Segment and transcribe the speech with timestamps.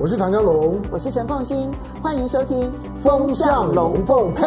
[0.00, 2.70] 我是唐湘龙，我是陈凤新，欢迎收听
[3.02, 4.44] 《风向龙凤配》。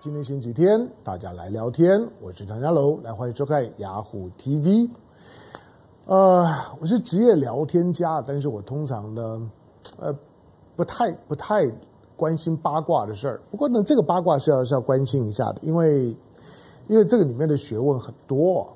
[0.00, 2.08] 今天星期天，大家来聊天。
[2.18, 4.88] 我是唐家龙，来欢迎收看雅虎 TV。
[6.06, 6.46] 呃，
[6.80, 9.50] 我是职业聊天家，但是我通常呢，
[9.98, 10.14] 呃，
[10.74, 11.70] 不太不太
[12.16, 13.42] 关心八卦的事儿。
[13.50, 16.16] 不过呢，这个八卦是要是要关心一下的，因为
[16.86, 18.66] 因为这个里面的学问很多。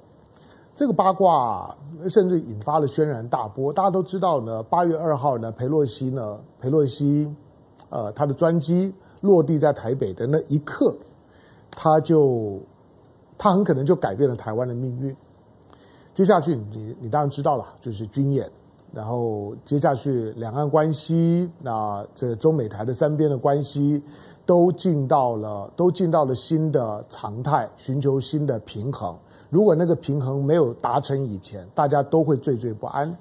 [0.82, 1.72] 这个八卦
[2.08, 3.72] 甚至引发了轩然大波。
[3.72, 7.32] 大家都知道呢，八月二号呢，裴洛西呢，裴洛西，
[7.88, 10.92] 呃，他的专机落地在台北的那一刻，
[11.70, 12.58] 他就
[13.38, 15.16] 他很可能就改变了台湾的命运。
[16.14, 18.50] 接下去你你当然知道了，就是军演，
[18.92, 24.02] 然后接下去两岸关系，那这中美台的三边的关系
[24.44, 29.16] 都进到了都进到了新的常态，寻求新的平衡。
[29.52, 33.14] 如果那个平衡没有达成以前，大家都会惴惴不安。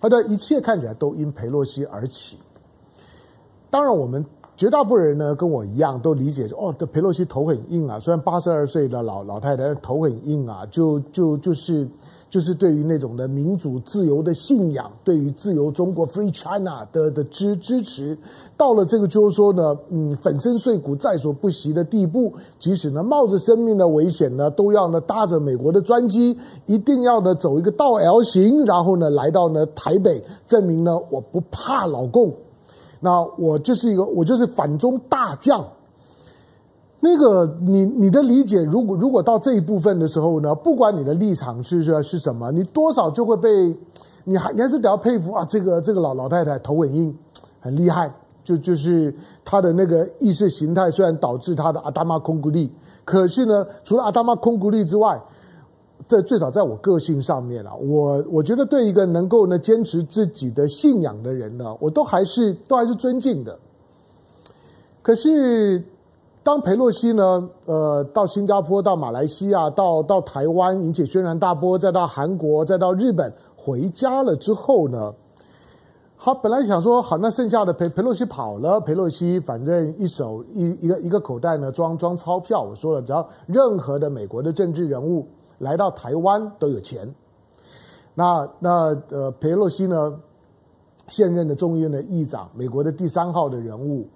[0.00, 2.38] 好的，一切看起来都因佩洛西而起。
[3.68, 4.24] 当然，我们
[4.56, 7.98] 绝大部分人呢，跟我一样都理解说，哦，这佩洛西头很硬啊。
[7.98, 11.86] 虽然八十二岁的老老太太头很硬啊，就就就是。
[12.30, 18.16] 就是对于那种的民主自由的信仰，对于自由中国 （Free China） 的的支支持，
[18.56, 32.32] 到了这个就是说呢，嗯，粉身碎骨在所不惜的地步，即使呢冒着生命的危险呢，都要呢搭着美国的专机，一定要呢走一个倒 L 型，然后呢来到呢台北，证明呢我不怕老共，
[33.00, 35.66] 那我就是一个我就是反中大将。
[37.02, 43.74] 那个，你你的理解，如果如果到这一部分的时候呢，不管你的立场是是是什么，你多少就会被，
[44.24, 47.16] 你还你还是比较佩服啊，这个这个老老太太头很硬，
[47.58, 48.12] 很厉害，
[48.44, 49.14] 就就是
[49.46, 52.70] 她的那个意识形态，虽然导致她的阿达玛空古力，
[53.02, 55.18] 可是呢，除了阿达玛空古力之外，
[56.06, 63.58] 这最少在我个性上面啊，我我觉得对一个能够呢坚持自己的信仰的人呢，我都还是都还是尊敬的，
[65.00, 65.82] 可是。
[66.42, 75.14] 当裴洛西呢，呃，到新加坡、到马来西亚、到到台湾，引起轩然大波，再到韩国，再到日本，回家了之后呢，
[76.18, 82.62] 他本来想说，好，那剩下的裴裴洛西跑了，裴洛西反正一手一一个一个口袋呢装装钞票。
[82.62, 87.14] 我说了，只要任何的美国的政治人物来到台湾都有钱。
[88.14, 90.18] 那那呃，裴洛西呢，
[91.06, 94.08] 现任的众议院的议长，美国的第三号的人物。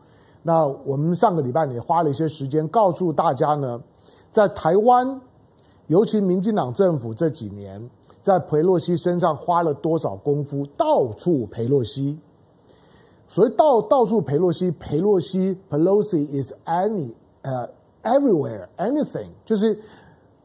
[0.46, 3.80] 那我们上个礼拜也花了一些时间告诉大家呢，
[4.30, 5.18] 在台湾，
[5.86, 7.88] 尤其民进党政府这几年
[8.22, 12.18] 在裴洛西身上花了多少功夫，到处裴洛西。
[13.26, 17.66] 所以到到处裴洛西，裴洛西，Pelosi is any 呃、
[18.02, 19.78] everywhere anything，就是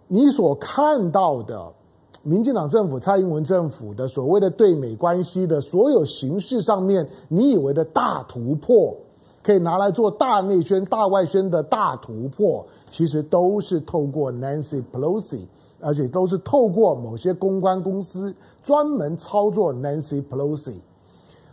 [0.08, 1.74] 你所看到的
[2.24, 8.96] 民进党政府、蔡英文政府的所谓的对美关系的所有形式上面，你以为的大突破。
[9.42, 15.48] 可以拿来做大内宣、大外宣的大突破，其实都是透过 Nancy Pelosi，
[15.80, 20.76] 而且都是透过某些公关公司专门操作 Nancy Pelosi。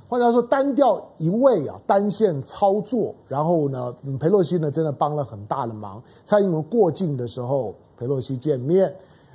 [0.09, 6.03] 换句话说，单调一位啊，单线操作，然后呢，嗯、佩洛西呢真的帮了很大的忙。
[6.25, 8.89] 蔡英文过境的时候，佩洛西见面；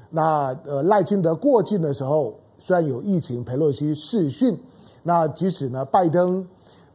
[0.10, 4.58] 那呃赖清德过境的时候，虽然有疫情，佩洛西视讯。
[5.04, 6.46] 那即使呢拜登。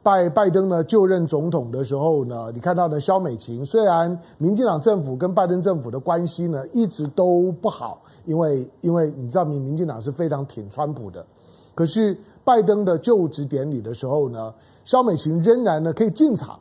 [0.06, 11.26] 拜拜登呢就任总统的时候呢，你看到呢萧美琴，虽然民进党政府跟拜登政府的关系呢一直都不好，因为因为你知道民民进党是非常挺川普的，
[11.74, 16.56] 可是拜登的就职典礼的时候呢，萧美琴仍然呢可以进场，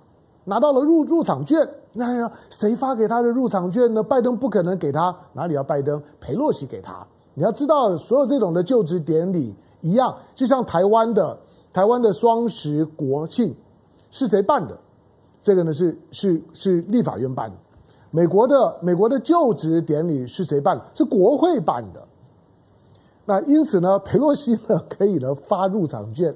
[0.45, 1.69] 拿到了入入场券。
[1.93, 4.01] 那呀，谁发给他的入场券呢？
[4.01, 6.01] 拜登不可能给他，哪里要拜登？
[6.19, 7.05] 裴洛西给他。
[7.35, 11.37] 你要知道，所有这种的就职典礼一样，就像台湾的。
[11.75, 13.53] 台湾的双十国庆
[14.09, 14.77] 是谁办的？
[15.43, 17.57] 这个呢是是是立法院办的。
[18.11, 20.79] 美国的美国的就职典礼是谁办？
[20.93, 22.01] 是国会办的。
[23.25, 26.33] 那因此呢，佩洛西呢可以呢发入场券。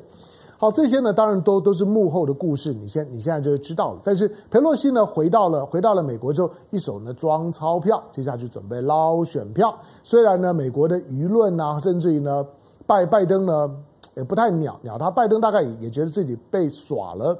[0.58, 4.02] 好，这些呢当然都都是幕后的故事，你现你现在就知道了。
[4.04, 9.74] 但是佩洛西呢回到了回到了美国之后，一手呢装钞票，接下去准备捞选票。
[10.04, 12.46] 虽然呢美国的舆论啊，甚至于呢
[12.86, 13.74] 拜拜登呢。
[14.20, 17.36] 也不太鸟鸟他，拜登大概也觉得自己被耍了。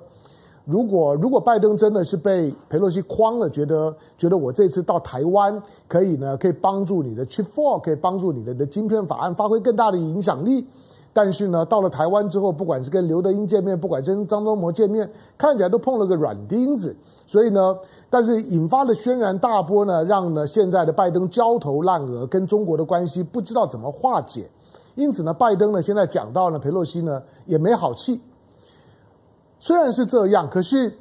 [0.66, 10.68] 如果如果拜登真的是被佩洛西诓了，觉得觉得我这次到台湾可以呢，可以帮助你的 Chip Four，可以帮助你的的晶片法案发挥更大的影响力。
[11.12, 15.10] 但是呢，到了台湾之后，不管是跟刘德英见面，不管是跟张忠谋见面，
[15.40, 16.96] 看起来都碰了个软钉子。
[17.26, 17.76] 所以呢，
[18.12, 24.48] 但是引发了轩然大波呢，让呢现在的拜登焦头烂额，跟中国的关系不知道怎么化解。
[25.00, 28.22] 因此呢，拜登呢现在讲到呢，佩洛西呢也没好气，
[29.60, 30.94] 虽然是这样，可是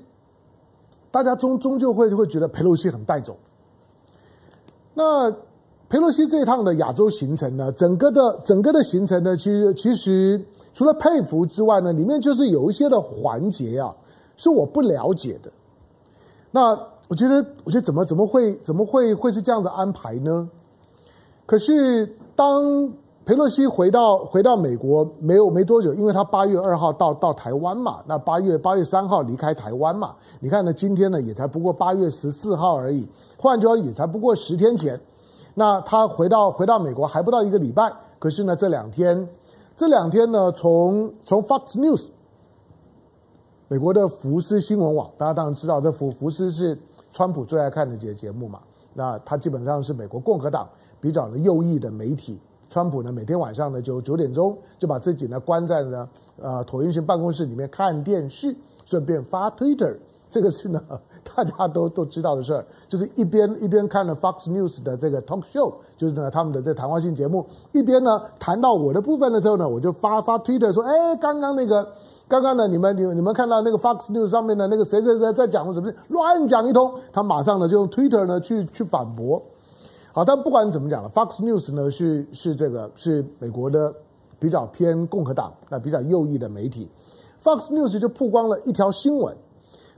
[1.11, 3.37] 大家终终究会会觉得佩洛西很带种。
[4.95, 5.33] 那
[5.89, 10.41] 佩洛西这一趟的亚洲行程呢，整个的整个的行程呢，其实其实
[10.73, 13.93] 除了佩服之外呢，里面就是有一些的环节啊，
[14.37, 15.51] 是我不了解的。
[16.53, 16.71] 那
[17.09, 20.49] 我觉得，我觉得怎么怎么会怎么会会是这样的安排呢？
[21.47, 22.93] 可是当
[23.29, 34.99] 佩洛西回到回到美国没有没多久，因为他八月二号到到台湾嘛，那八月八月三号离开台湾嘛，你看呢，今天呢也才不过八月十四号而已，换句话也才不过十天前。
[35.55, 39.29] 那他回到回到美国还不到一个礼拜，可是呢这两天
[39.77, 42.09] 这两天呢从从 Fox News
[43.69, 46.79] 美国的福斯新闻网，大家当然知道这福福斯是
[47.13, 48.61] 川普最爱看的节节目嘛，
[48.95, 50.67] 那他基本上是美国共和党
[50.99, 52.41] 比较的右翼的媒体。
[52.71, 56.09] 川普呢每天晚上呢就九点钟就把自己呢关在了
[56.41, 58.55] 呃椭圆形办公室里面看电视，
[58.85, 59.97] 顺便发 Twitter。
[60.31, 60.79] 这个是呢，
[61.35, 71.89] 大家都都知道的事儿，就是一边一边看了 Fox News 的这个 talk show，就是呢他们的这谈话性节目，一边呢谈到我的部分的时候呢，我就发发 Twitter 说，哎，刚刚那个，
[72.29, 79.43] 刚刚呢，你们你你们看到那个 Fox News 上面的那个谁谁谁在讲什么，乱讲一通，他马上呢就用 Twitter 呢去去反驳。
[80.19, 83.95] 好，但不管怎么讲了，Fox News 呢是是这个是美国的
[84.41, 86.91] 比较偏共和党那比较右翼的媒体
[87.41, 89.37] ，Fox News 就曝光了一条新闻。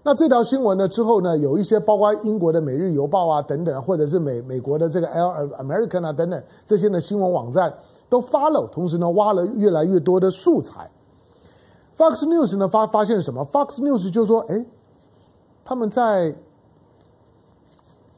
[0.02, 7.73] 那这条新闻呢之后呢，有一些包括英国的《每日邮报》啊等等，或者是美美国的这个 L American 啊等等这些的新闻网站
[8.11, 10.90] 都发了，同时呢挖了越来越多的素材。
[11.96, 14.66] Fox News 呢发发现什么？Fox News 就说：哎，
[15.64, 16.37] 他们在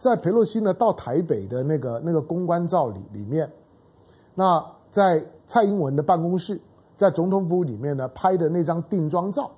[0.03, 3.49] 在佩洛西呢到台北的那个那个公关照里里面，
[4.35, 4.61] 那
[4.91, 6.61] 在蔡英文的办公室，
[6.97, 9.49] 在总统府里面呢拍的那张定妆照，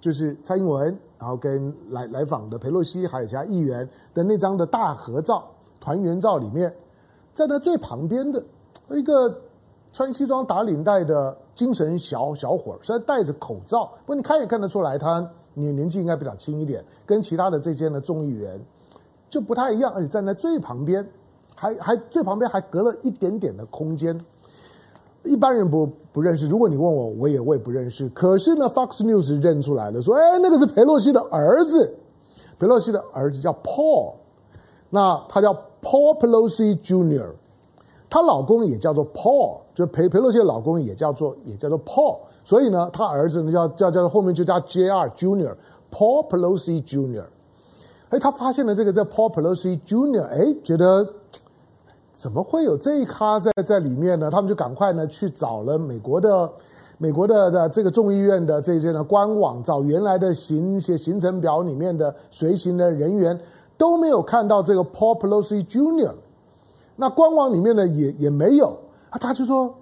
[0.00, 0.98] 就是蔡英文。
[1.18, 5.44] 然后跟来来访的佩洛西还有其他议员的那张的大合照、
[5.80, 6.74] 团圆照里面，
[7.34, 8.42] 在他最旁边的
[8.90, 9.34] 一个
[9.92, 18.60] 穿西装打领带的精神小小伙，虽然戴着口罩，不过你看也看得出来，他年年纪应该比较轻一点，跟其他的这些呢众议员
[19.28, 21.06] 就不太一样，而且站在最旁边，
[21.54, 24.18] 还还最旁边还隔了一点点的空间。
[25.24, 28.08] 一般人不不认识，如果你问我，我也我也不认识。
[28.10, 31.96] 可是呢，Fox News 认出来了，说：“哎，那个是裴洛西的儿子，
[32.60, 34.12] 裴洛西的儿子叫 Paul，
[34.88, 35.52] 那他叫
[35.82, 37.30] Paul Pelosi Jr.，
[38.08, 47.24] 她老公也叫做 Paul，就裴裴洛西的老公也叫做也叫做 Paul，所以呢，他儿子呢叫叫叫后面就叫 JR Jr.，Paul Pelosi Jr.，
[48.10, 51.06] 哎，他发现了这个在 Paul Pelosi Jr.，哎，觉得。
[52.18, 54.30] 怎么会有这一咖在在里面呢？
[54.30, 56.50] 他们就赶快呢去找了美国的
[56.96, 63.38] 美国的的这个众议院的这些呢官网，找原来的行些行程表里面的随行的人员
[63.76, 66.14] 都没有看到这个 Paul Pelosi Jr.，
[66.96, 68.68] 那官网里面呢也也没有
[69.10, 69.74] 啊，他就说，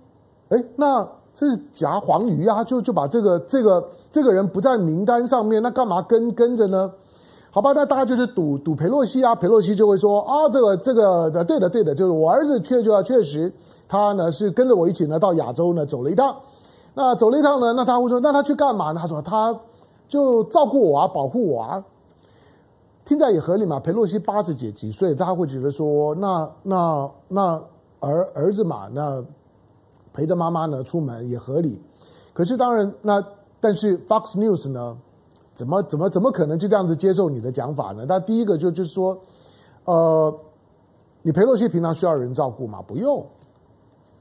[0.48, 6.90] 哎，那这是假黄鱼啊，就就把这个这个这个人不在名单上面，那干嘛跟跟着呢？
[7.54, 13.52] 好吧，那大家就是赌赌佩洛西啊，佩洛西就会说啊，这个这个的对的对的，就是我儿子确就确实，
[13.86, 16.34] 他呢是跟着我一起呢到亚洲呢走了一趟，
[16.94, 19.00] 那走了一趟呢，那他会说，那他去干嘛呢？
[19.00, 19.56] 他说他
[20.08, 21.84] 就照顾我啊，保护我啊，
[23.04, 23.78] 听在也合理嘛。
[23.78, 27.62] 佩洛西八十几几岁，大家会觉得说，那那那
[28.00, 29.22] 儿儿子嘛，那
[30.12, 31.80] 陪着妈妈呢出门也合理。
[32.32, 33.24] 可是当然，那
[33.60, 34.96] 但是 Fox News 呢？
[35.54, 38.04] 怎么怎么怎么可能就这样子接受你的讲法呢？
[38.08, 39.16] 那第一个就就是说，
[39.84, 40.34] 呃，
[41.22, 42.82] 你裴洛西平常需要人照顾吗？
[42.82, 43.24] 不用，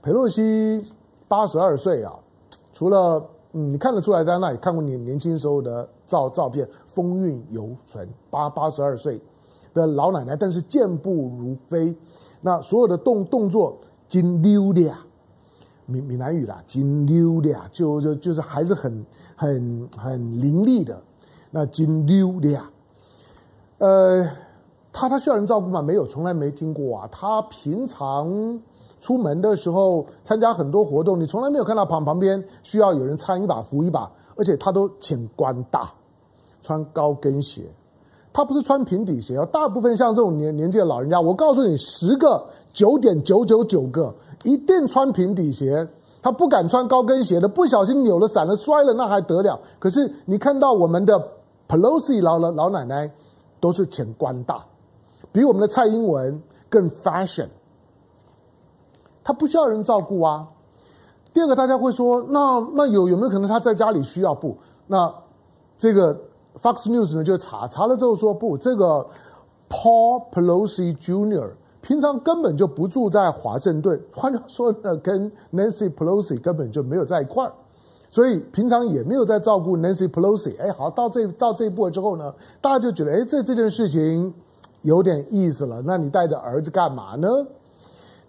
[0.02, 0.86] 裴洛西
[1.28, 2.14] 八十二岁啊，
[2.72, 9.20] 除了嗯，你看得出来在那里看过你年轻时候的照照片，风韵犹存，八八十二岁
[9.74, 11.96] 的老奶奶，但是健步如飞，
[12.42, 15.00] 那所有的动动作金溜的呀，
[15.88, 21.02] 闽闽南语啦，金溜的呀，就就就是还是很很很伶俐的。
[21.56, 22.68] 那金溜的呀，
[23.78, 24.28] 呃，
[24.92, 25.84] 他他需要人照顾吗？
[25.84, 27.08] 没有，从来没听过啊。
[27.12, 28.60] 他平常
[29.00, 35.94] 出门的时候参加很多活动，你从来没有看到旁旁边需要有人搀一把扶一把，而且他都请官大，
[36.64, 37.62] 穿高跟鞋，
[38.34, 39.46] 他不是穿平底鞋哦。
[39.46, 42.44] 大部分像这种年年纪的老人家，我告诉你，十个
[42.74, 44.12] 九点九九九个
[44.44, 45.88] 一定穿平底鞋。
[46.24, 49.60] 他不敢穿高跟鞋的，不小心扭了、闪了、摔了，那还得了？
[49.78, 51.24] 可是你看到我们的。
[51.68, 53.12] Pelosi 老老老奶奶
[53.60, 54.64] 都是前官大，
[55.32, 57.48] 比我们的蔡英文更 fashion。
[59.24, 60.48] 他不需要人照顾啊。
[61.34, 64.58] 第二个，大家会说，那那有有没有可能他在家里需要不？
[64.86, 65.12] 那
[65.78, 66.14] 这个
[66.62, 69.08] Fox News 呢就查查了之后说不，这个
[69.70, 71.54] Paul Pelosi Jr.
[71.82, 77.54] 平常根本就不住在华盛顿，换句话说呢，跟 Nancy Pelosi 根本就没有在一块儿，
[78.14, 80.54] 所以平常也没有在照顾 Nancy Pelosi。
[80.60, 84.32] 哎，好，到这到这一步了之后呢，大家就觉得，哎，这这件事情
[84.84, 85.82] 有点意思了。
[85.84, 87.28] 那你带着儿子干嘛呢？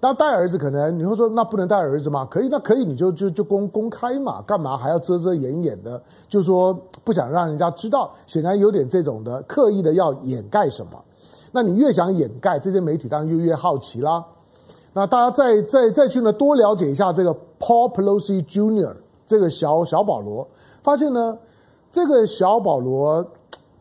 [0.01, 2.27] 那带儿子可能你会说，那不能带儿子吗？
[2.31, 6.01] 可以，那可以，你就就就公公开嘛，干嘛还要遮遮掩掩的？
[6.31, 6.73] 就说
[7.05, 10.93] 不想让人家知道，显然有点这种的刻意的要掩盖什么。
[11.53, 14.25] 那你越想掩盖，这些媒体当然就越好奇啦。
[14.95, 18.95] 那大家再再再去呢多了解一下这个 Paul Pelosi Jr.
[19.27, 20.47] 这个小小保罗，
[20.83, 21.39] 发现呢，
[21.91, 23.25] 这个小保罗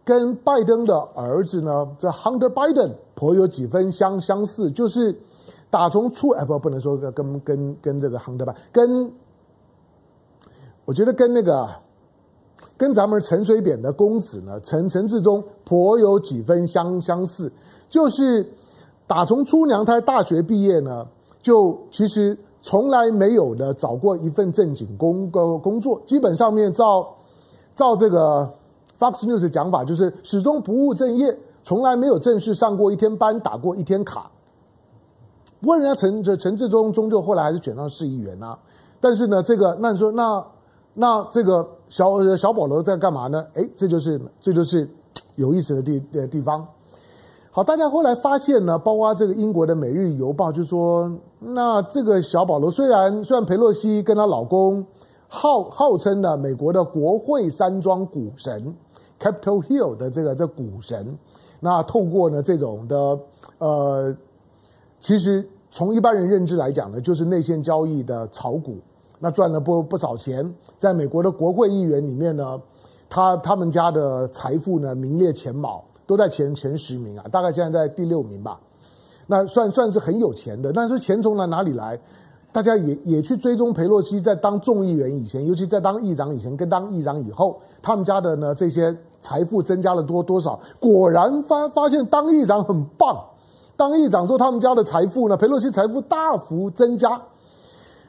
[0.04, 5.16] 跟拜登的儿子呢，这 Hunter Biden 颇有几分相相似，就是
[5.70, 9.12] 打从出哎不不能说跟跟跟这个 Hunter Biden 跟，
[10.86, 11.70] 我觉得跟那个。
[12.76, 17.52] 跟咱们陈水扁的公子呢，陈陈志忠颇有几分相相似，
[17.88, 18.46] 就是
[19.06, 21.06] 打从出娘胎、大学毕业呢，
[21.42, 27.08] 就其实从来没有的找过一份正经工工工作，基本上面照
[27.76, 28.52] 照这个
[28.98, 34.32] Fox News 讲法，就是始终不务正业，从来没有正式上过一天班、打过一天卡。
[35.60, 38.58] 不过人家陈这陈志忠终究后来还是选上市议员啊，
[39.00, 40.44] 但是呢，这个那你说那。
[40.96, 42.06] 那这个小
[42.38, 43.44] 小保罗在干嘛呢？
[43.56, 44.88] 哎，这就是这就是
[45.38, 46.64] 有意思的地的地方。
[47.56, 51.08] 好，大家后来发现呢，包括这个英国的《每日邮报》就说，
[51.40, 54.84] 那这个小保罗虽然虽然佩洛西跟她老公
[55.28, 58.74] 号号称呢美国的国会山庄股神
[59.20, 61.16] Capitol Hill 的这个这股神，
[61.60, 63.20] 那透过呢这种的
[63.60, 64.18] 呃，
[65.00, 68.78] 其实从一般人认知来讲呢，就是内线交易的炒股。
[69.20, 72.60] 那赚了不不少钱，在美国的国会议员里面呢，
[73.08, 78.60] 他他们家的财富呢名列前茅，都在前前十名啊，大概现在在第六名吧。
[79.28, 82.00] 那算算是很有钱的，但是钱从哪哪里来？
[82.52, 90.60] 大家也也去追踪裴洛西在当众议员以前，尤其在当议长以前跟当议长以后，他们家的呢这些财富增加了多多少？
[90.80, 93.20] 果然发发现当议长很棒，
[93.76, 97.20] 当议长之后他们家的财富呢，裴洛西财富大幅增加。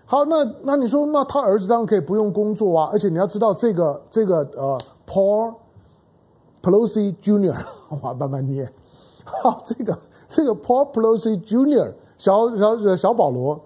[0.05, 5.55] 好，那那你说，那他儿子当然可以不用工作啊，而且你要知道这个这个呃，Paul
[6.65, 7.55] Pelosi Jr.，
[7.91, 8.73] 我 慢慢念，
[9.23, 11.93] 好，这个这个 Paul Pelosi Jr.
[12.17, 13.61] 小小小保罗，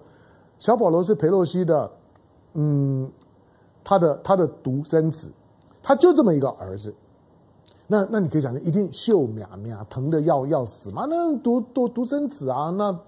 [0.59, 1.89] 小保罗是裴洛西的，
[2.55, 3.09] 嗯，
[3.85, 5.31] 他的他的独生子，
[5.81, 6.93] 他就这么一个儿子，
[7.87, 12.99] 那那你可以想，一定秀苗苗疼得要要死嘛，那独独独生子啊，那。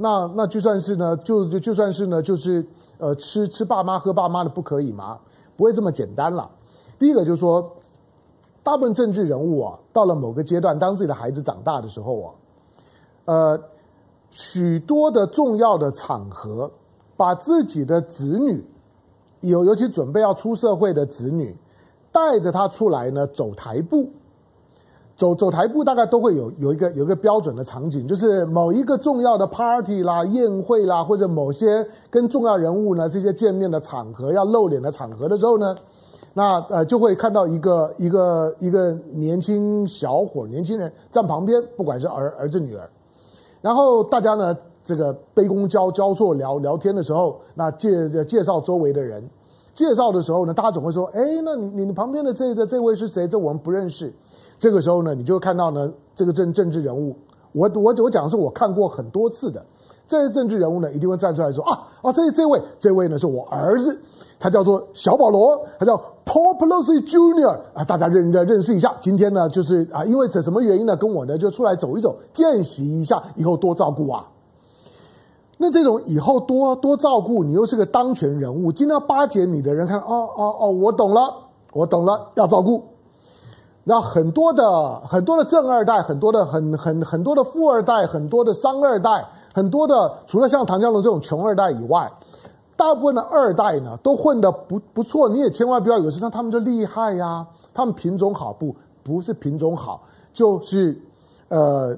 [0.00, 2.64] 那那就算是呢，就就就算是呢，就是
[2.98, 5.18] 呃，吃吃爸妈喝爸妈的不可以吗？
[5.56, 6.48] 不会这么简单了。
[7.00, 7.68] 第一个就是说，
[8.68, 12.28] 大部分政治人物啊，到了某个阶段，当自己的孩子长大的时候啊，
[13.24, 13.60] 呃，
[14.28, 16.70] 许多的重要的场合，
[17.16, 18.62] 把自己的子女，
[19.40, 21.56] 有尤其准备要出社会的子女，
[22.12, 24.10] 带着他出来呢，走台步。
[25.16, 35.74] 走走台步大概都会有有一个有一个标准的场景，就是某一个重要的 party 啦、宴会啦，或者某些跟重要人物呢这些见面的场合要露脸的场合的时候呢，
[36.38, 42.88] 那呃就会看到一个一个一个年轻小伙、年轻人站旁边，不管是儿儿子女儿，
[43.60, 49.28] 然后大家呢这个杯弓交交错聊聊天的时候，那介介绍周围的人，
[49.74, 53.26] 介绍的时候呢，大家总会说，哎，那你你旁边的这个这位是谁？
[53.26, 54.12] 这我们不认识。
[54.60, 57.16] 这个时候呢，你就会看到呢，这个政政治人物，
[57.50, 59.60] 我我我讲的是我看过很多次的，
[60.08, 63.96] 这些政治人物呢，一定会站出来说啊啊，这这位这位呢是我儿子，
[64.40, 67.56] 他叫做小保罗，他叫 Paul Pelosi Jr.
[67.74, 68.94] 啊，大家认认认识一下。
[69.00, 74.26] 今天呢，就是啊，因为这什么原因呢，跟我呢就出来走一走，见习一下，以后多照顾啊。
[75.58, 81.34] 那这种以后多多照顾，你又是个当权人物，今天巴结你的人看，哦哦哦，我懂了，
[81.74, 82.82] 我懂了，要照顾。
[83.84, 89.24] 那很多的很多的正二代，很多的很很很多的富二代，很多的商二代，
[89.58, 92.08] 很多的除了像唐湘龙这种穷二代以外，
[92.76, 95.28] 大部分的二代呢都混得不不错。
[95.28, 98.72] 你也千万不要以为是他们就厉害呀、他们品种好不
[99.02, 100.00] 不是品种好，
[100.32, 100.96] 就是
[101.48, 101.92] 呃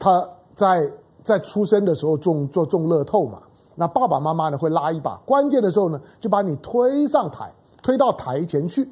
[0.00, 3.38] 他在在出生的时候中做中乐透嘛，
[3.76, 7.52] 那爸爸妈妈呢会拉一把，关键的时候呢就把你推上台，
[7.84, 8.90] 推到台前去。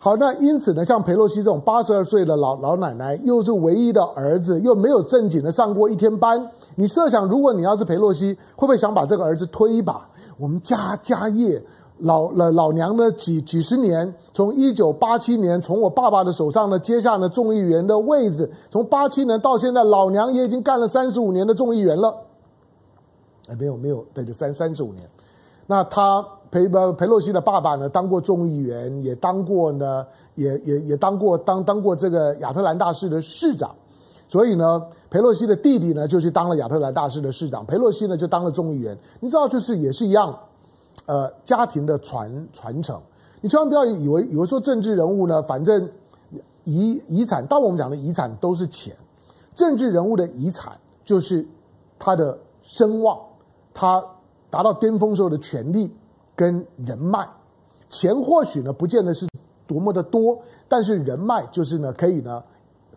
[0.00, 6.50] 好，那因此呢，像裴洛西这种八十二岁的老老奶奶，又是唯一的儿子，又没有正经的上过一天班。
[6.76, 10.08] 你设想，如果你要是裴洛西，会不会想把这个儿子推一把？
[10.38, 11.60] 我们家家业，
[11.98, 22.14] 老老老娘呢几几十年，从一九八七年从我爸爸的手上呢接下了众议员的位置，从八七年到现在，老娘也已经干了三十五年的众议员了。
[23.48, 25.08] 哎，没有没有，对对，三三十五年。
[25.66, 33.74] 那他裴呃裴洛西的爸爸呢，当过众议员，也当过呢，也也也当过当当过这个亚特兰大市的市长。
[34.28, 38.96] 所以呢，裴洛西的弟弟呢就去当了亚特兰大市的市长，裴洛西呢就当了众议员。
[39.20, 40.38] 你知道，就是也是一样。
[41.06, 43.00] 呃，家庭的传传承，
[43.40, 45.88] 你千万不要以为以为说政治人物呢，反正
[46.64, 48.94] 遗遗产，当我们讲的遗产都是钱，
[49.54, 50.76] 政治人物的遗产
[51.06, 51.46] 就是
[51.98, 53.18] 他的声望，
[53.72, 54.04] 他
[54.50, 55.90] 达到巅峰时候的权力
[56.38, 57.28] 跟人脉，
[57.90, 59.26] 钱或许呢不见得是
[59.66, 62.44] 多么的多，但是人脉就是呢可以呢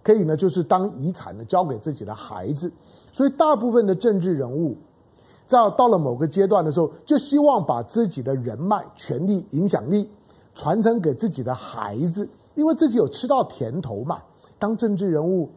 [0.03, 2.71] 可以呢就是当遗产呢交给自己的孩子，
[3.11, 4.77] 所以大部分的政治人物。
[5.47, 10.07] 在到了某个阶段的时候，就希望把自己的人脉、权力、影响力
[10.53, 14.21] 传承给自己的孩子，因为自己有吃到甜头嘛。
[14.59, 15.49] 当政治人物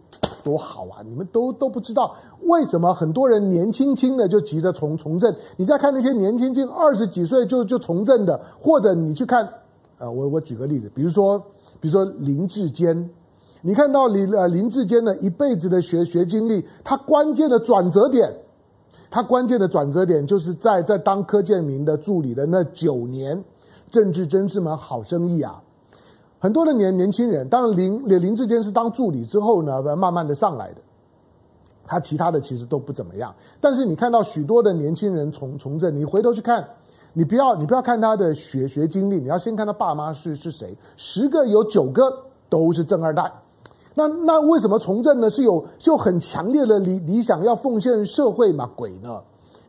[0.44, 1.02] 多好啊！
[1.04, 5.34] 你们都都不知道为什么很多人年轻轻的就急着从从政。
[5.56, 9.48] 你再看那些年轻轻二十几岁就就从政的，或者你去看，
[9.98, 11.38] 呃，我我举个例子，比如说
[11.80, 13.10] 比如说林志坚，
[13.62, 18.30] 你看到林呃林志坚的一辈子的学学经历，他关键的转折点。
[19.10, 23.44] 他关键的转折点就是在在当柯建铭的助理的那九年，
[23.88, 25.62] 政治真是门好生意啊！
[26.44, 30.76] 很多的年年轻人，当然林林志坚是当助理之后呢，慢慢的上来的。
[31.86, 36.62] 他其他的其实都不怎么样，但是你看到许多的年轻人从从政，你回头去看，
[37.14, 42.14] 你不要你不要看他的学学经历，你要先看他爸妈是是谁，十个有九个
[42.50, 43.32] 都是正二代。
[43.94, 45.30] 那那为什么从政呢？
[45.30, 48.68] 是有就很强烈的理理想要奉献社会嘛？
[48.76, 49.18] 鬼呢？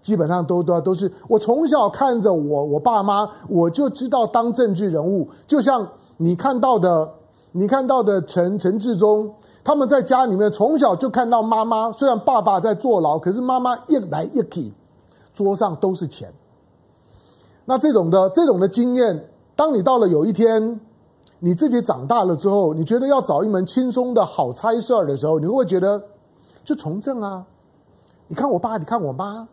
[0.02, 7.14] 基本上都都都是我从小看着我我爸妈，我就知道当政治人物，就像你看到的，
[7.52, 14.74] 你看到的陈陈志忠，他们在家里面从小就看到妈妈，虽然爸爸在坐牢，可是妈妈一来一去，
[15.34, 16.34] 桌上都是钱。
[17.66, 20.80] 那这种的这种的经验，当你到了有一天。
[21.38, 26.02] 你自己长大了之后，你觉得要找一门轻松的好差事儿的时候，你会不会觉得
[26.64, 27.46] 就从政啊？
[28.28, 29.48] 你看我爸，你看我妈，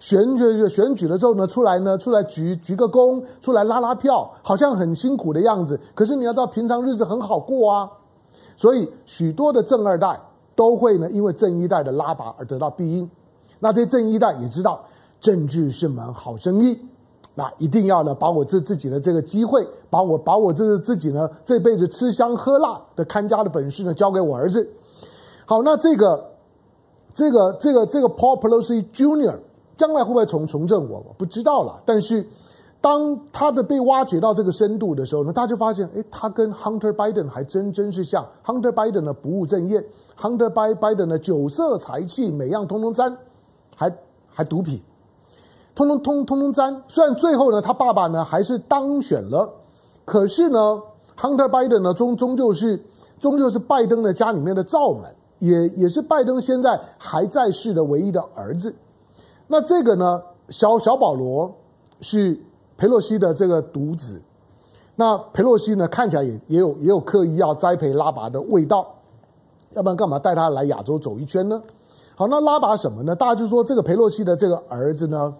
[0.00, 5.78] 选举选举的时候呢，出来呢，出来鞠鞠个躬，出来拉拉票，好像很辛苦的样子。
[5.94, 7.88] 可是你要知道，平常日子很好过啊。
[8.56, 10.18] 所以许多的正二代
[10.56, 13.08] 都会呢，因为正一代的拉拔而得到庇荫。
[13.58, 14.82] 那这正一代也知道，
[15.20, 16.80] 政治是门好生意。
[17.34, 24.66] 那一定要呢，把我自自己的这个机会，把我把我这自己呢这辈子吃香喝辣的看家的本事呢，交给我儿子。
[25.44, 26.24] 好，那这个
[27.14, 29.36] 这个这个这个 Paul Pelosi Jr.
[29.80, 31.02] 将来会不会重重振我？
[31.08, 31.80] 我不知道了。
[31.86, 32.26] 但是
[32.82, 38.26] 当他的被挖掘到这个深度的时候呢，大家就发现，诶，他跟 Hunter Biden 还真真是像。
[38.44, 39.82] Hunter Biden 呢不务正业
[40.20, 43.16] ，Hunter Biden 呢酒色财气每样通通沾，
[43.74, 43.90] 还
[44.28, 44.82] 还毒品。
[45.74, 49.50] 通通通通通沾，虽然最后呢，他爸爸呢还是当选了，
[50.04, 50.58] 可是呢
[51.18, 52.78] ，Hunter Biden 呢终终究是
[53.18, 58.74] 终究是拜登的家里面的罩门，也也是拜登现在还在世的唯一的儿子。
[59.52, 61.52] 那这个呢，小小保罗
[62.00, 62.38] 是
[62.76, 64.22] 佩洛西的这个独子，
[64.94, 68.86] 那佩洛西呢看起来也也有也有刻意要栽培拉拔的味道，
[69.72, 71.60] 要不然干嘛带他来亚洲走一圈呢？
[72.14, 73.12] 好，那拉拔什么呢？
[73.16, 75.34] 大家就说这个佩洛西的这个儿子呢。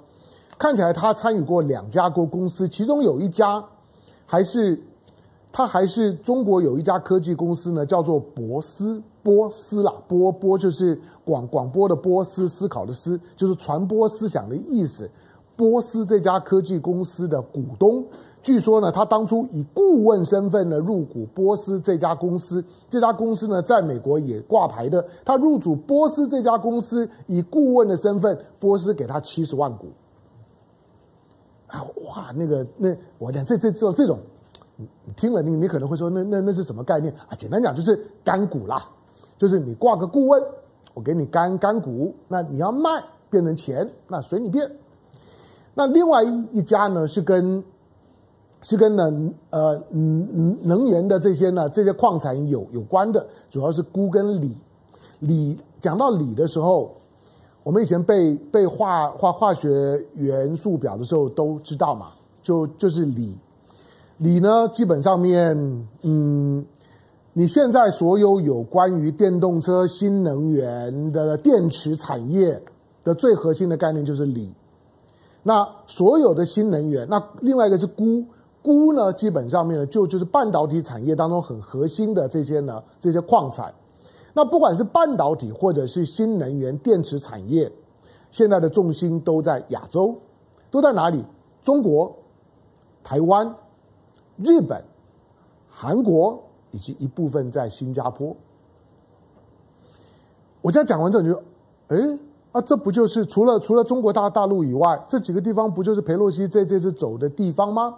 [0.58, 3.64] 看起来他参与过两家公公司，其中有一家
[4.26, 4.78] 还是
[5.50, 15.10] 他还是中国有一家科技公司呢，叫做博思波斯啦，波波就是广广播的波斯，思考的思，就是传播思想的意思。
[15.56, 18.02] 波斯这家科技公司的股东，
[18.42, 25.06] 据说呢，他当初以顾问身份呢入股波斯这家公司，这家公司呢在美国也挂牌的。
[25.22, 29.88] 他入主波斯这家公司，以顾问的身份，波斯给他七十万股。
[31.66, 34.18] 啊，哇，那个那我讲这这这这种，
[35.14, 37.36] 听了你你可能会说那那那是什么概念啊？
[37.36, 38.88] 简单讲就是干股啦，
[39.40, 40.40] 就是你挂个顾问，
[40.92, 44.70] 我给你干干股，那你要卖变成钱，那随你便。
[45.74, 47.64] 那另外一一家呢是跟
[48.60, 54.54] 是跟呢呃嗯能源的这些呢这些矿产有有关的，主要是钴跟锂。
[55.20, 56.94] 锂讲到锂的时候。
[57.62, 59.68] 我们以前背背化化化学
[60.14, 63.36] 元素表的时候都知道嘛，就就是锂，
[64.16, 65.54] 锂呢基本上面，
[66.00, 66.64] 嗯，
[67.32, 72.60] 你现在所有有关于电动车、新能源的电池产业
[73.04, 74.52] 的最核心的概念就是锂。
[75.42, 78.26] 那所有的新能源，那另外一个是钴，
[78.62, 83.72] 钴呢基本上面呢就就是半导体产业当中很核心的这些呢这些矿产。
[84.34, 87.70] 那不管是半导体或者是新能源电池产业，
[88.30, 90.16] 现在的重心都在亚洲，
[90.70, 91.24] 都在哪里？
[91.62, 92.12] 中国、
[93.04, 93.54] 台湾、
[94.36, 94.82] 日本、
[95.68, 98.34] 韩国以及一部分在新加坡。
[100.62, 101.42] 我这样讲完之后，你就，
[101.88, 102.18] 哎，
[102.52, 107.96] 啊，这不就是除了除了中国大大陆以外，这几个地方不就是裴洛西这这次走的地方吗？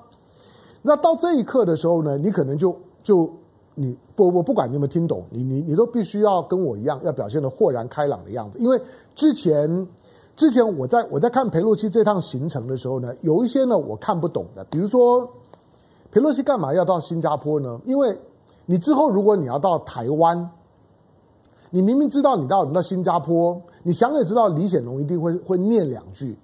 [0.83, 3.31] 那到这一刻的时候呢，你可能就就
[3.75, 8.81] 你不我不管你有没有听懂，你你你都必须要跟我一样，要表现得豁然开朗的样子，因为
[9.15, 9.87] 之前
[10.37, 15.29] 之前我在我在看裴洛西这趟行程的时候呢，有一些呢我看不懂的，比如说
[16.11, 17.81] 裴洛西干嘛要到新加坡呢？
[17.85, 18.17] 因为
[18.67, 20.51] 你之后如果你要到台湾。
[21.75, 26.39] 你明明知道你到你到新加坡，你想也知道李显龙一定会会念两句，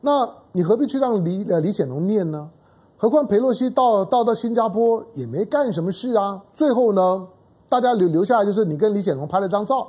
[0.00, 2.48] 那你何必去让李呃李显龙念呢？
[2.96, 6.40] 何况裴洛西到到到新加坡也没干什么事啊。
[6.54, 7.26] 最后呢，
[7.68, 9.88] 大家留留下来就是你跟李显龙拍了张照，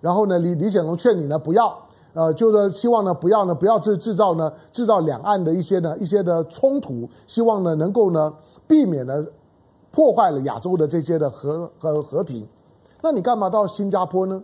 [0.00, 1.78] 然后呢李李显龙劝你呢不要，
[2.14, 8.32] 呃就是希望呢不要呢不要制制造呢制造两岸的一些呢一些的冲突，希望呢能够呢
[8.66, 9.22] 避免呢
[9.94, 12.44] 破坏了亚洲的这些的和和和平。
[13.00, 14.42] 那你干嘛到新加坡呢？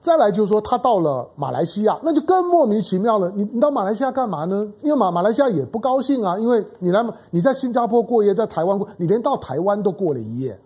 [0.00, 3.32] 再来就是说，他到了马来西亚，那就更莫名其妙了。
[3.34, 4.70] 你你到马来西亚干嘛呢？
[4.82, 10.56] 因为马马来西亚也不高兴啊，因为你来你在新加坡过夜，在台湾过，你连到台湾都过了一夜。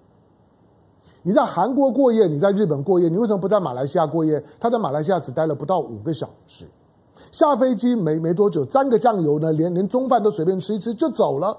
[1.23, 4.45] 你在韩国过夜，你在日本过夜，你为什么不在马来西亚过夜？
[4.61, 6.67] 他在马来西亚只待了不到五个小时，
[7.31, 11.57] 下飞机没没多久，沾个酱油呢，连连中饭都随便吃一吃就走了。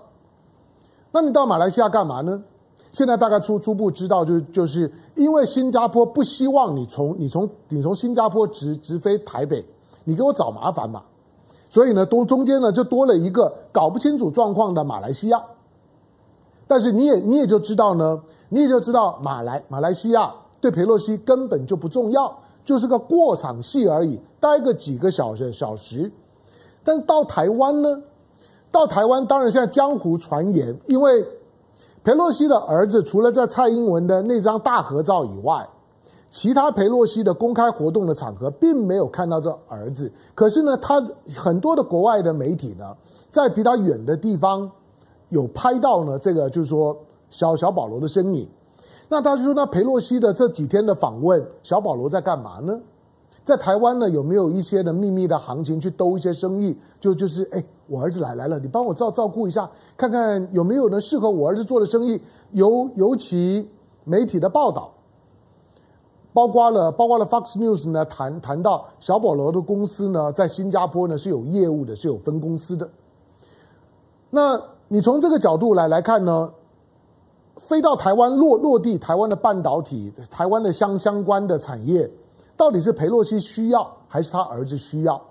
[1.12, 2.44] 那你到马来西亚干嘛呢？
[2.92, 9.64] 现在大概初初步知道，就是就是因为新加坡不希望你从你从你从新加坡直直飞台北，
[10.04, 11.04] 你给我找麻烦嘛，
[11.70, 15.44] 所以呢，多中间呢就多了一个搞不清楚状况的马来西亚。
[16.68, 26.12] 但是你也你也就知道呢，你也就知道马来马来西亚对佩洛西根本就不重要，就是个过场戏而已，待个几个小时小时。
[26.84, 28.02] 但到台湾呢，
[28.72, 31.26] 到台湾当然现在江湖传言，因为。
[32.02, 35.68] 裴洛西的儿子除了在蔡英文的那张大合照以外，
[36.32, 40.10] 其他裴洛西的公开活动的场合并没有看到这儿子。
[40.34, 41.06] 可是呢，他
[41.38, 42.96] 很多的国外的媒体呢，
[43.30, 44.72] 在比较远的地方
[45.28, 46.98] 有拍到呢，这个就是说
[47.30, 48.48] 小小保罗的身影。
[49.10, 52.80] 那他就说，那裴洛西的这几天的访问，小保罗在干嘛呢？
[53.50, 56.78] 在台湾呢，有没有一些的秘密的行情去兜一些生意？
[57.02, 57.62] 就就是哎。
[57.92, 62.22] 我儿子来来了，你帮我照照顾一下，看看有没有呢适合我儿子做的生意。
[62.52, 63.68] 尤尤其
[64.04, 64.92] 媒体的报道，
[66.32, 72.88] 包括了包括了 Fox News 呢，谈谈到小保罗的公司呢，在新加坡呢是有业务的，是有分公司的。
[74.30, 76.52] 那你从这个角度来来看呢，
[77.58, 82.08] 飞到台湾落落地，台湾的半导体，台湾的相相关的产业，
[82.60, 85.22] 到底是裴洛西需要，还是他儿子需要？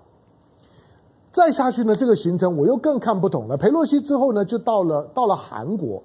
[1.31, 3.55] 再下去呢，这个行程我又更看不懂了。
[3.55, 6.01] 裴洛西之后呢，就到了到了韩国，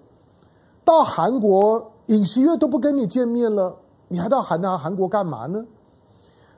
[0.85, 3.75] 到韩国尹锡悦都不跟你见面了，
[4.09, 5.65] 你还到韩啊韩国干嘛呢？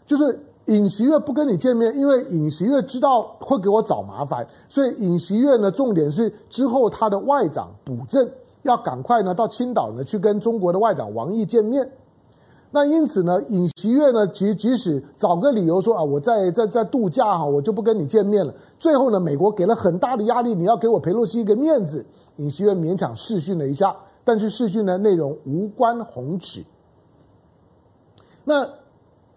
[0.04, 8.28] 就是尹锡悦不跟你见面，因为尹锡悦知道会给我找麻烦，所以尹锡悦呢，重点是之后他的外长补正
[8.62, 11.88] 要赶快呢到青岛呢去跟中国的外长王毅见面。
[12.70, 18.52] 那因此呢，尹锡悦呢，即即使找个理由说啊，我在在在度假哈，我就不跟你见面了。
[18.78, 22.04] 最后呢，美国给了很大的压力，你要给我裴洛西一个面子。
[22.36, 26.64] 尹锡悦勉强试训了一下，但是试训的内容无关宏旨。
[28.44, 28.68] 那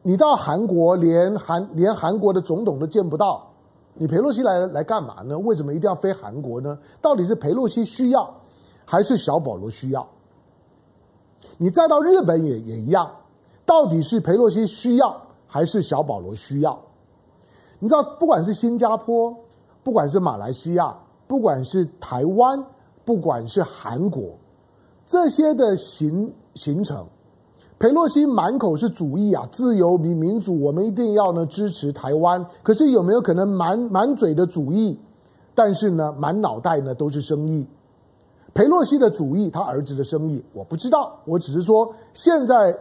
[0.01, 3.47] 你到韩国连韩连韩国的总统都见不到，
[3.93, 5.39] 你裴洛西来来干嘛呢？
[5.39, 6.77] 为什么一定要飞韩国呢？
[7.01, 8.29] 到底是裴洛西需要，
[8.83, 10.05] 还是小保罗需要？
[11.57, 13.09] 你再到日本也也一样，
[13.69, 16.75] 到底是裴洛西需要还是小保罗需要？
[17.77, 19.31] 你知道，不管是新加坡，
[19.83, 22.65] 不管是马来西亚，不管是台湾，
[23.05, 24.31] 不管是韩国，
[25.05, 27.05] 这些的行行程，
[27.77, 32.43] 裴洛西满口是主义啊，自由民民主，我们一定要呢支持台湾。
[32.63, 34.99] 可是有没有可能满满嘴的主义，
[35.53, 37.67] 但是呢满脑袋呢都是生意？
[38.51, 41.19] 裴洛西的主意，他儿子的生意，我不知道。
[41.25, 42.75] 我只是说，现在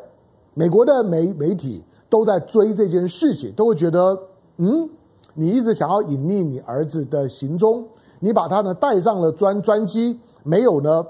[0.55, 4.19] 美国的媒媒体都在追这件事情，都会觉得，
[4.57, 4.89] 嗯，
[5.35, 7.85] 你一直想要隐匿你儿子的行踪，
[8.19, 11.07] 你把他呢带上了专专机，没有呢，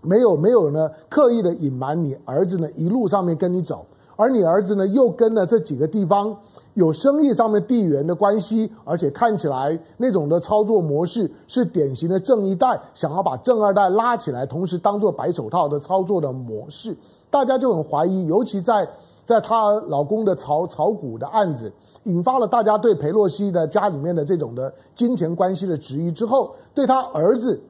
[0.00, 3.84] 没有没有呢刻意的隐瞒你儿子呢一路上面跟你走，
[4.16, 6.36] 而你儿子呢又跟了这几个地方
[6.74, 16.96] 有生意上面地缘的关系，而且看起来那种的操作模式是典型的正一代想要把正二代拉起来，同时当做白手套的操作的模式，
[17.30, 18.88] 大家就很怀疑，尤其在
[19.24, 21.72] 在她老公的炒炒股的案子。
[22.04, 27.60] 引发了大家对裴洛西的家里面的这种的金钱关系的质疑之后，对他儿子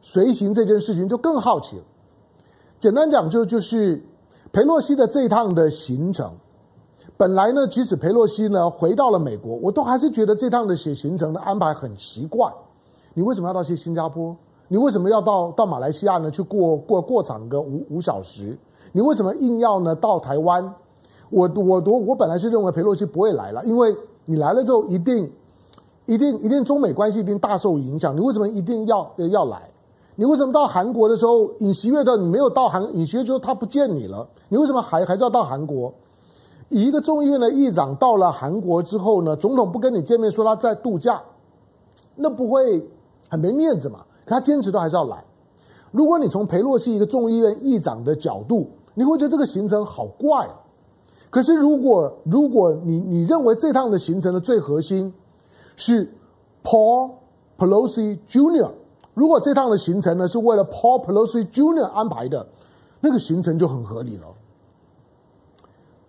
[0.00, 1.82] 随行这件事情就更好奇了。
[2.78, 4.02] 简单讲，就就是
[4.50, 6.32] 裴洛西的这一趟的行程，
[7.18, 12.50] 本来呢，即使裴洛西呢回到了美国，我都还是觉得这趟的写行程的安排很奇怪。
[13.12, 14.34] 你为什么要到去新加坡？
[14.68, 16.30] 你为什么要到到马来西亚呢？
[16.30, 18.56] 去过过过场个五五小时？
[18.92, 20.74] 你为什么硬要呢到台湾？
[21.30, 25.30] 我我我我本来是认为裴洛西不会来了，因为你来了之后一定
[26.06, 28.16] 一定一定中美关系一定大受影响。
[28.16, 29.70] 你为什么一定要要来？
[30.16, 35.92] 你为什么到韩国的时候，尹锡悦的你没有到韩，尹锡悦就说他不见你了，你为什么还还是要到韩国？
[36.68, 41.22] 以一个众议院的议长到了韩国之后呢，总统不跟你见面，说他在度假，
[42.16, 42.90] 那不会
[43.28, 44.00] 很没面子嘛？
[44.26, 45.24] 他坚持都还是要来。
[45.90, 48.68] 如果你从裴洛西一个众议院议长的角度，
[49.00, 50.46] 你会觉得这个行程好怪。
[51.30, 55.14] 可是，如果如果你你认为这趟的行程的最核心
[55.74, 56.12] 是
[56.62, 57.12] Paul
[57.56, 58.72] Pelosi Jr.，
[59.14, 61.84] 如果这趟的行程呢是为了 Paul Pelosi Jr.
[61.84, 62.46] 安排的，
[63.00, 64.26] 那个行程就很合理了。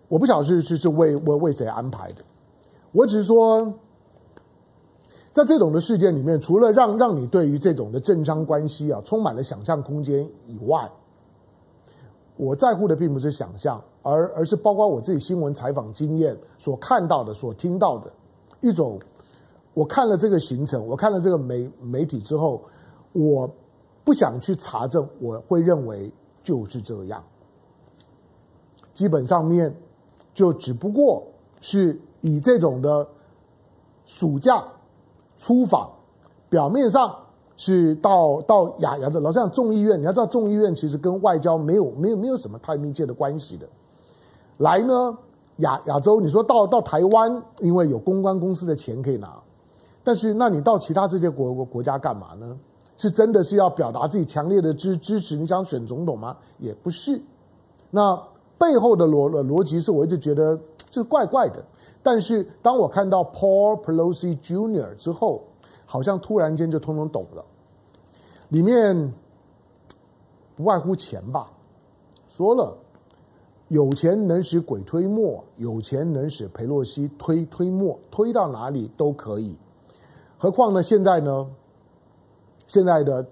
[0.08, 2.22] 我不晓得是是是为为为谁安排的，
[2.92, 3.72] 我只是说，
[5.32, 10.90] 在这种的事件里面，除了让让你对于这种的政商关系啊充满了想象空间以外，
[12.44, 13.82] 我在乎的并不是想象。
[14.04, 18.12] 而而是包括我自己新闻采访经验所看到的、所听到的
[18.58, 18.98] 一种，
[19.74, 22.60] 我看了这个行程，我看了这个媒媒体之后，
[23.12, 23.48] 我
[24.02, 27.22] 不想去查证，我会认为就是这样。
[28.92, 29.72] 基本上面
[30.34, 31.22] 就只不过
[31.60, 33.06] 是以这种的
[34.04, 34.64] 暑假
[35.38, 35.88] 出访，
[36.50, 37.16] 表面上。
[37.56, 43.66] 是到到亚亚洲，老实讲，众议院，你要知道，众议院其实跟外交没有没有没有什么太密切的关系的。
[44.58, 45.16] 来呢，
[45.58, 49.38] 亚亚洲，你说到到台湾，因为有公关公司的钱可以拿，
[50.02, 52.58] 但是那你到其他这些国国国家干嘛呢？
[52.98, 55.34] 是真的是要表达自己强烈的支支持？
[55.36, 56.36] 你想选总统吗？
[56.58, 57.20] 也不是。
[57.90, 58.16] 那
[58.58, 60.56] 背后的逻逻辑是我一直觉得
[60.88, 61.62] 就是怪怪的。
[62.00, 64.94] 但是当我看到 Paul Pelosi Jr.
[64.96, 65.42] 之后，
[65.92, 67.44] 好像突然间就通通懂了。
[68.48, 69.12] 里面
[70.56, 71.50] 不外乎钱吧，
[72.28, 72.74] 说了
[73.68, 79.54] 有钱能使鬼推磨，有钱能使裴洛西推推磨，推到哪里都可以。
[80.38, 80.82] 何况呢？
[80.82, 81.46] 现在呢？
[82.66, 83.26] 现在的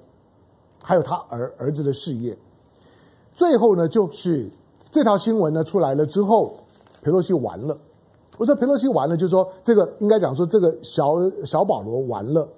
[0.82, 2.36] 还有他儿儿子的事业。
[3.32, 4.50] 最后呢，就是
[4.90, 6.58] 这条新闻呢出来了之后，
[7.00, 7.78] 裴洛西完了。
[8.40, 12.48] 我说佩洛西完了，就是说这个应该讲说这个小小保罗完了。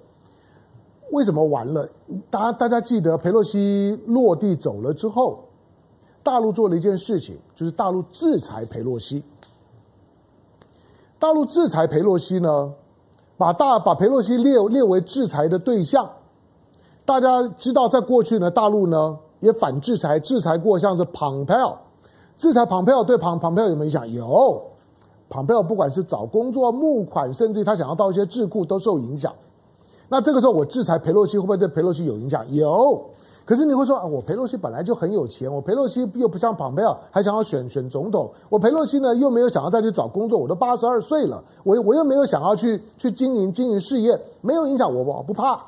[1.11, 1.85] 为什么完了？
[2.29, 5.43] 大家大家记得，佩洛西落地走了之后，
[6.23, 9.21] 大陆做了一件事情，就是大陆制裁佩洛西。
[11.19, 12.71] 大陆制裁佩洛西呢，
[13.35, 16.09] 把大把佩洛西列列为制裁的对象。
[17.03, 21.77] 大家知道，在过去呢，大陆呢也反制裁，制裁过像是蓬佩奥，
[22.37, 24.09] 制裁蓬佩奥对蓬蓬佩奥有没有影响？
[24.09, 24.63] 有，
[25.33, 29.33] 蓬佩奥不管是找工作、募款，甚至他想要到一些智库，都受影响。
[30.07, 32.45] 那这个时候我制裁佩洛西会不会对佩洛西有影响？
[32.53, 33.03] 有，
[33.43, 45.59] 可是你会说啊，我佩洛西本来就很有钱，我佩洛西又不像蓬佩奥还想要选选总统，我佩洛西呢又没有想要再去找工作，我都八十二岁了，我我又没有想要去去经营经营事业，没有影响我，我不怕。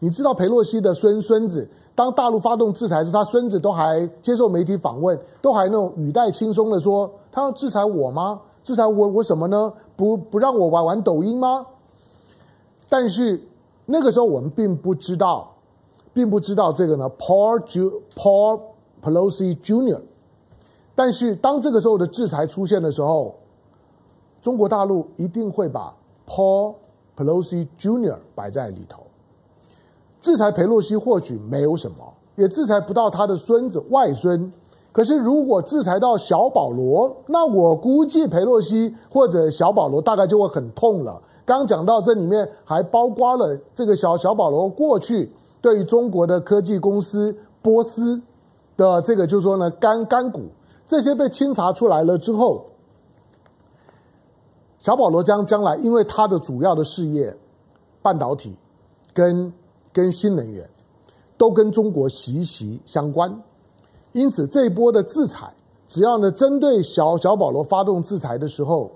[0.00, 8.40] 你知道佩洛西的孙孙子，当大陆发动制裁时，他孙子都还接受媒体访问，都还那种语带轻松的说，他要制裁我吗？
[8.64, 9.72] 制裁我我什么呢？
[9.96, 11.66] 不不让我玩玩抖音吗？
[12.88, 13.48] 但是。
[13.84, 15.52] 那个时候我们并不知道，
[16.14, 17.60] 并不知道这个呢，Paul
[18.14, 18.60] Paul
[19.02, 20.00] Pelosi Junior
[20.94, 23.34] 但是当这个时候的制裁出现的时候，
[24.40, 25.92] 中国大陆一定会把
[26.28, 26.76] Paul
[27.16, 29.02] Pelosi Junior 摆在里头。
[30.20, 34.50] 制裁裴洛西或许没有什么，也制裁不到他的孙子外孙。
[34.92, 41.20] 可是如果制裁到小保罗，那我估计裴洛西或者小保罗大概就会很痛了。
[41.44, 48.20] 刚讲到这里面还包括了这个小小保罗过去对于中国的科技公司波斯
[48.76, 50.42] 的这个就是说呢干干股
[50.86, 52.66] 这些被清查出来了之后，
[54.78, 57.34] 小保罗将将来因为他的主要的事业
[58.02, 58.54] 半导体
[59.14, 59.52] 跟
[59.92, 60.68] 跟新能源
[61.38, 63.42] 都跟中国息息相关，
[64.12, 65.52] 因此这一波的制裁
[65.88, 68.90] 只要呢针对小小保罗发动制裁的时候，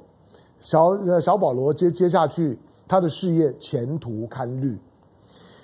[0.61, 4.79] 小呃小保罗接接下去他的事业前途堪虑。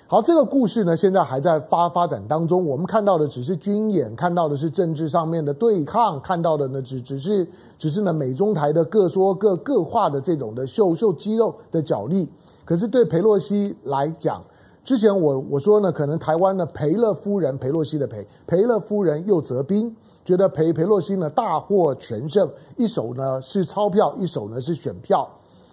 [0.05, 2.63] 好，这个故事呢，现在还在发发展当中。
[2.63, 7.47] 我们看到的只是军演，看到的是政治上面的对抗，看到的呢，只只是
[7.79, 12.29] 只是呢，美中台的各说各各话的这种的秀秀肌肉的角力。
[12.63, 14.43] 可是对佩洛西来讲，
[14.83, 25.25] 之前我我说呢，可能台湾呢，赔了夫人，裴洛西的裴，裴了夫人又折兵，觉得裴裴洛西呢大获全胜，一手呢是钞票，一手呢是选票。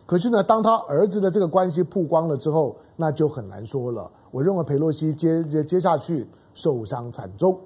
[0.06, 4.08] 可是呢，当他儿子的这个关系曝光了之后，那就很难说了。
[4.30, 7.58] 我认为裴洛西接接接下去受伤惨重。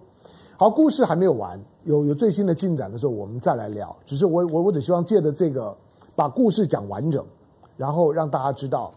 [0.56, 3.94] 好，故事还没有完，有有最新的进展的时候，我们再来聊。
[4.06, 5.76] 只是我我我只希望借着这个
[6.16, 7.22] 把故事讲完整，
[7.76, 8.90] 然后让大家知道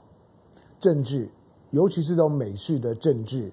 [0.79, 1.27] 政治，
[1.71, 3.51] 尤其是这种美式的政治，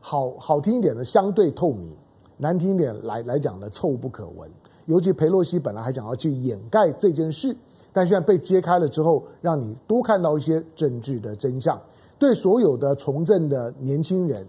[0.00, 1.96] 好好听一点的相对透明，
[2.36, 4.50] 难听一点来来讲的臭不可闻。
[4.86, 7.56] 尤其裴洛西本来还想要去掩盖这件事。
[7.96, 11.80] 但现在被揭开了之后，让你多看到一些政治的真相。
[12.18, 14.44] 对所有的从政的年轻人，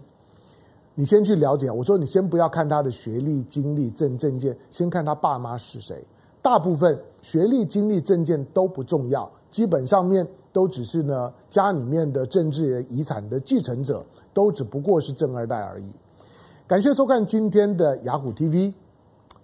[0.96, 1.70] 你先去了解。
[1.70, 6.04] 我说你先不要看他的学历、经历、政政见，先看他爸妈是谁。
[6.42, 15.90] 大部分学历、经历、政见都不重要，基本上面都只是呢家里面的政治遗产的继承者，都只不过是正二代而已。
[16.66, 18.72] 感谢收看今天的雅虎 TV，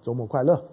[0.02, 0.64] 周末快乐，